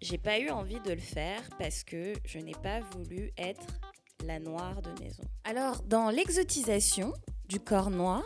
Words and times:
j'ai 0.00 0.18
pas 0.18 0.38
eu 0.38 0.50
envie 0.50 0.80
de 0.80 0.92
le 0.92 1.00
faire 1.00 1.42
parce 1.58 1.84
que 1.84 2.12
je 2.24 2.38
n'ai 2.38 2.54
pas 2.62 2.80
voulu 2.80 3.32
être 3.36 3.66
la 4.26 4.38
noire 4.38 4.82
de 4.82 4.90
maison. 5.02 5.22
Alors, 5.44 5.82
dans 5.82 6.10
l'exotisation 6.10 7.12
du 7.48 7.60
corps 7.60 7.90
noir, 7.90 8.24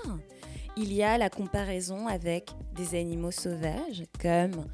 il 0.77 0.93
y 0.93 1.03
a 1.03 1.19
la 1.19 1.31
comparaison 1.31 2.07
avec 2.07 2.51
des 2.75 2.99
animaux 2.99 3.31
sauvages 3.31 4.05
comme 4.21 4.67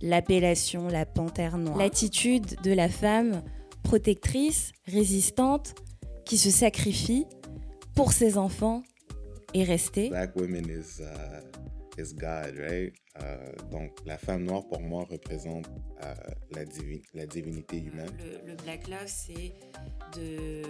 l'appellation 0.00 0.88
la 0.88 1.06
panthère 1.06 1.58
noire, 1.58 1.76
l'attitude 1.76 2.60
de 2.62 2.72
la 2.72 2.88
femme 2.88 3.42
protectrice, 3.82 4.72
résistante, 4.86 5.74
qui 6.24 6.38
se 6.38 6.50
sacrifie 6.50 7.26
pour 7.94 8.12
ses 8.12 8.38
enfants 8.38 8.82
et 9.52 9.62
rester. 9.62 10.08
Black 10.08 10.34
women 10.36 10.64
is, 10.64 11.00
uh, 11.00 11.40
is 11.98 12.14
God, 12.14 12.56
right? 12.58 12.92
Uh, 13.18 13.70
donc 13.70 13.92
la 14.04 14.18
femme 14.18 14.44
noire 14.44 14.66
pour 14.68 14.80
moi 14.80 15.04
représente 15.10 15.66
uh, 16.02 16.32
la, 16.54 16.64
divi 16.64 17.02
la 17.14 17.26
divinité 17.26 17.78
humaine. 17.78 18.10
Le, 18.18 18.50
le 18.50 18.56
Black 18.56 18.88
Love, 18.88 19.06
c'est 19.06 19.52
de 20.16 20.62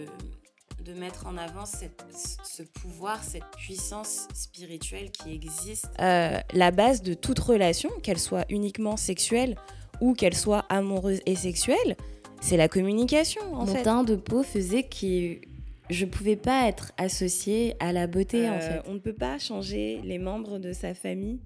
de 0.84 0.92
mettre 0.92 1.26
en 1.26 1.38
avant 1.38 1.64
cette, 1.64 2.04
ce 2.12 2.62
pouvoir, 2.62 3.22
cette 3.22 3.48
puissance 3.56 4.28
spirituelle 4.34 5.10
qui 5.10 5.32
existe. 5.32 5.86
Euh, 6.00 6.38
la 6.52 6.70
base 6.72 7.00
de 7.00 7.14
toute 7.14 7.38
relation, 7.38 7.88
qu'elle 8.02 8.18
soit 8.18 8.44
uniquement 8.50 8.98
sexuelle 8.98 9.56
ou 10.02 10.12
qu'elle 10.12 10.34
soit 10.34 10.66
amoureuse 10.68 11.20
et 11.24 11.36
sexuelle, 11.36 11.96
c'est 12.42 12.58
la 12.58 12.68
communication 12.68 13.40
en 13.54 13.64
Mon 13.64 13.74
fait. 13.74 13.82
teint 13.82 14.04
de 14.04 14.16
peau 14.16 14.42
faisait 14.42 14.82
que 14.82 15.38
je 15.90 16.04
pouvais 16.06 16.36
pas 16.36 16.66
être 16.68 16.92
associée 16.96 17.74
à 17.80 17.92
la 17.92 18.06
beauté 18.06 18.48
en 18.48 18.54
Euh, 18.54 18.60
fait. 18.60 18.82
On 18.88 18.94
ne 18.94 18.98
peut 18.98 19.12
pas 19.14 19.38
changer 19.38 20.00
les 20.04 20.18
membres 20.18 20.58
de 20.58 20.72
sa 20.72 20.94
famille. 20.94 21.40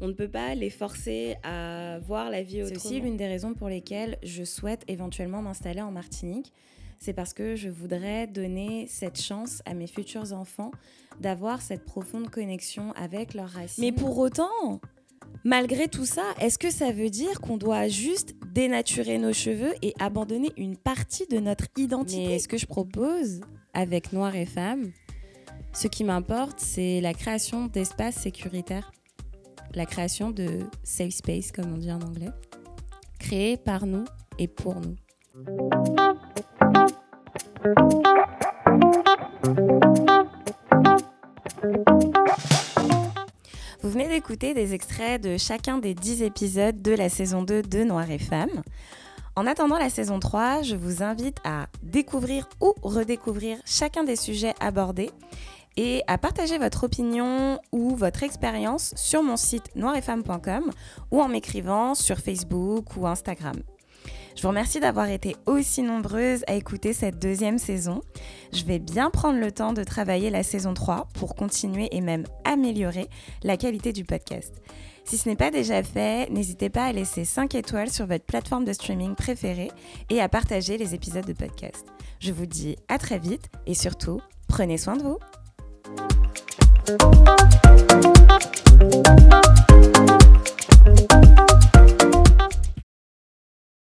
On 0.00 0.08
ne 0.08 0.12
peut 0.12 0.28
pas 0.28 0.54
les 0.54 0.70
forcer 0.70 1.36
à 1.44 1.98
voir 2.00 2.28
la 2.30 2.42
vie 2.42 2.62
autrement. 2.62 2.80
C'est 2.80 2.88
aussi 2.88 3.00
l'une 3.00 3.16
des 3.16 3.26
raisons 3.28 3.54
pour 3.54 3.68
lesquelles 3.68 4.18
je 4.22 4.42
souhaite 4.42 4.82
éventuellement 4.88 5.40
m'installer 5.40 5.82
en 5.82 5.92
Martinique. 5.92 6.52
C'est 6.98 7.12
parce 7.12 7.32
que 7.34 7.54
je 7.54 7.68
voudrais 7.68 8.26
donner 8.26 8.86
cette 8.88 9.20
chance 9.20 9.62
à 9.66 9.74
mes 9.74 9.86
futurs 9.86 10.32
enfants 10.32 10.70
d'avoir 11.20 11.60
cette 11.62 11.84
profonde 11.84 12.28
connexion 12.30 12.92
avec 12.92 13.34
leurs 13.34 13.50
racines. 13.50 13.84
Mais 13.84 13.92
pour 13.92 14.18
autant, 14.18 14.80
malgré 15.44 15.86
tout 15.88 16.06
ça, 16.06 16.24
est-ce 16.40 16.58
que 16.58 16.70
ça 16.70 16.90
veut 16.92 17.10
dire 17.10 17.40
qu'on 17.40 17.56
doit 17.56 17.88
juste 17.88 18.34
dénaturer 18.54 19.18
nos 19.18 19.32
cheveux 19.32 19.74
et 19.82 19.94
abandonner 19.98 20.52
une 20.56 20.76
partie 20.76 21.26
de 21.26 21.40
notre 21.40 21.66
identité. 21.76 22.28
Mais 22.28 22.38
ce 22.38 22.46
que 22.46 22.56
je 22.56 22.66
propose 22.66 23.40
avec 23.74 24.12
Noir 24.12 24.36
et 24.36 24.46
Femmes, 24.46 24.92
ce 25.72 25.88
qui 25.88 26.04
m'importe, 26.04 26.60
c'est 26.60 27.00
la 27.00 27.14
création 27.14 27.66
d'espaces 27.66 28.14
sécuritaires, 28.14 28.92
la 29.74 29.86
création 29.86 30.30
de 30.30 30.60
safe 30.84 31.14
space, 31.14 31.50
comme 31.50 31.74
on 31.74 31.78
dit 31.78 31.90
en 31.90 32.00
anglais, 32.00 32.30
créés 33.18 33.56
par 33.56 33.86
nous 33.86 34.04
et 34.38 34.46
pour 34.46 34.76
nous. 34.80 34.94
Vous 43.84 43.90
venez 43.90 44.08
d'écouter 44.08 44.54
des 44.54 44.72
extraits 44.72 45.20
de 45.20 45.36
chacun 45.36 45.76
des 45.76 45.92
10 45.92 46.22
épisodes 46.22 46.80
de 46.80 46.92
la 46.92 47.10
saison 47.10 47.42
2 47.42 47.60
de 47.60 47.84
Noir 47.84 48.10
et 48.10 48.18
Femmes. 48.18 48.62
En 49.36 49.46
attendant 49.46 49.76
la 49.76 49.90
saison 49.90 50.20
3, 50.20 50.62
je 50.62 50.74
vous 50.74 51.02
invite 51.02 51.36
à 51.44 51.66
découvrir 51.82 52.48
ou 52.62 52.72
redécouvrir 52.80 53.58
chacun 53.66 54.02
des 54.02 54.16
sujets 54.16 54.54
abordés 54.58 55.10
et 55.76 56.02
à 56.06 56.16
partager 56.16 56.56
votre 56.56 56.84
opinion 56.84 57.60
ou 57.72 57.94
votre 57.94 58.22
expérience 58.22 58.94
sur 58.96 59.22
mon 59.22 59.36
site 59.36 59.76
noiretfemmes.com 59.76 60.70
ou 61.10 61.20
en 61.20 61.28
m'écrivant 61.28 61.94
sur 61.94 62.20
Facebook 62.20 62.96
ou 62.96 63.06
Instagram. 63.06 63.56
Je 64.34 64.42
vous 64.42 64.48
remercie 64.48 64.80
d'avoir 64.80 65.08
été 65.08 65.36
aussi 65.46 65.82
nombreuses 65.82 66.44
à 66.48 66.54
écouter 66.54 66.92
cette 66.92 67.20
deuxième 67.20 67.58
saison. 67.58 68.00
Je 68.52 68.64
vais 68.64 68.78
bien 68.78 69.10
prendre 69.10 69.38
le 69.38 69.52
temps 69.52 69.72
de 69.72 69.84
travailler 69.84 70.30
la 70.30 70.42
saison 70.42 70.74
3 70.74 71.08
pour 71.14 71.36
continuer 71.36 71.88
et 71.92 72.00
même 72.00 72.24
améliorer 72.44 73.08
la 73.42 73.56
qualité 73.56 73.92
du 73.92 74.04
podcast. 74.04 74.52
Si 75.04 75.18
ce 75.18 75.28
n'est 75.28 75.36
pas 75.36 75.50
déjà 75.50 75.82
fait, 75.82 76.30
n'hésitez 76.30 76.70
pas 76.70 76.86
à 76.86 76.92
laisser 76.92 77.24
5 77.24 77.54
étoiles 77.54 77.90
sur 77.90 78.06
votre 78.06 78.24
plateforme 78.24 78.64
de 78.64 78.72
streaming 78.72 79.14
préférée 79.14 79.70
et 80.10 80.20
à 80.20 80.28
partager 80.28 80.78
les 80.78 80.94
épisodes 80.94 81.26
de 81.26 81.32
podcast. 81.32 81.86
Je 82.20 82.32
vous 82.32 82.46
dis 82.46 82.76
à 82.88 82.98
très 82.98 83.18
vite 83.18 83.50
et 83.66 83.74
surtout, 83.74 84.20
prenez 84.48 84.78
soin 84.78 84.96
de 84.96 85.02
vous. 85.02 85.18